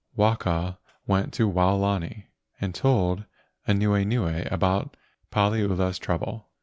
Waka 0.15 0.79
went 1.05 1.31
to 1.33 1.47
Waolani 1.47 2.25
and 2.59 2.73
told 2.73 3.25
Anuenue 3.67 4.51
about 4.51 4.97
Paliula's 5.31 5.99
trouble. 5.99 6.49